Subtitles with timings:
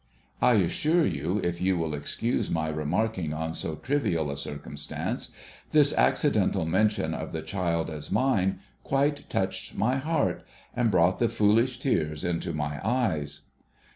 [0.41, 5.29] I assure you, if you will excuse my remarking on so trivial a circumstance,
[5.69, 10.43] this accidental mention of the child as mine, quite touched my heart
[10.75, 13.41] and brought the foolish tears into my eyes.